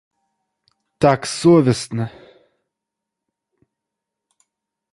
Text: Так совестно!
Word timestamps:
Так 0.97 1.25
совестно! 1.27 2.11